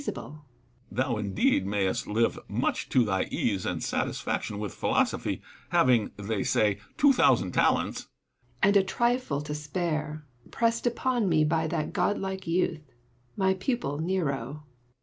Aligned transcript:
Thou, 0.91 1.17
indeed, 1.17 1.67
mayest 1.67 2.07
live 2.07 2.39
much 2.47 2.89
to 2.89 3.05
thy 3.05 3.25
ease 3.25 3.67
and 3.67 3.83
satisfaction 3.83 4.57
with 4.57 4.73
philosophy, 4.73 5.43
having 5.69 6.09
(they 6.17 6.41
say) 6.41 6.79
two 6.97 7.13
thousand 7.13 7.51
talents. 7.51 8.07